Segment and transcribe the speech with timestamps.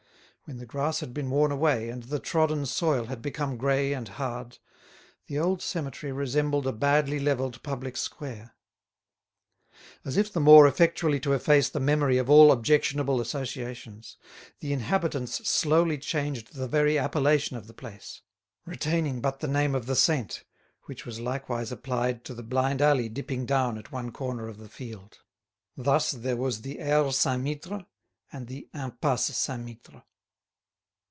[0.45, 4.05] When the grass had been worn away and the trodden soil had become grey and
[4.09, 4.57] hard,
[5.27, 8.53] the old cemetery resembled a badly levelled public square.
[10.03, 14.17] As if the more effectually to efface the memory of all objectionable associations,
[14.59, 18.21] the inhabitants slowly changed the very appellation of the place,
[18.65, 20.43] retaining but the name of the saint,
[20.83, 24.67] which was likewise applied to the blind alley dipping down at one corner of the
[24.67, 25.19] field.
[25.77, 27.85] Thus there was the Aire Saint Mittre
[28.33, 30.03] and the Impasse Saint Mittre.